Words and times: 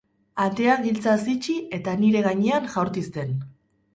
Atea 0.43 0.77
giltzaz 0.85 1.25
itxi 1.33 1.57
eta 1.79 1.95
nire 2.01 2.25
gainean 2.29 2.65
jaurti 2.77 3.03
zen. 3.13 3.37